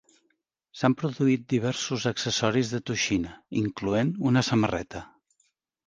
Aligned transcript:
S'han 0.79 0.95
produït 1.01 1.43
diversos 1.55 2.07
accessoris 2.13 2.73
de 2.73 2.81
Toxina, 2.91 3.37
incloent 3.65 4.15
una 4.31 4.47
samarreta. 4.53 5.09